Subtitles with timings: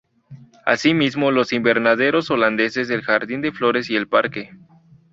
[0.65, 4.49] Así mismo los invernaderos holandeses, el jardín de flores y el parque.